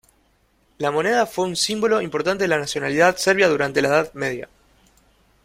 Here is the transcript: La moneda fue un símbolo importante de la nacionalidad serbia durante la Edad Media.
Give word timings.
La 0.79 0.89
moneda 0.89 1.27
fue 1.27 1.45
un 1.45 1.55
símbolo 1.55 2.01
importante 2.01 2.45
de 2.45 2.47
la 2.47 2.57
nacionalidad 2.57 3.17
serbia 3.17 3.47
durante 3.47 3.83
la 3.83 3.89
Edad 3.89 4.13
Media. 4.15 4.49